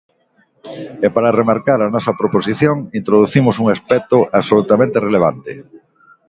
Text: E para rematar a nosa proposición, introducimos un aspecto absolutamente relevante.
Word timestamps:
E 1.05 1.07
para 1.15 1.35
rematar 1.39 1.79
a 1.81 1.91
nosa 1.95 2.13
proposición, 2.21 2.77
introducimos 2.99 3.55
un 3.61 3.67
aspecto 3.75 4.17
absolutamente 4.39 4.97
relevante. 5.07 5.51